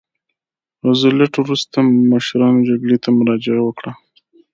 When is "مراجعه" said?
3.17-3.61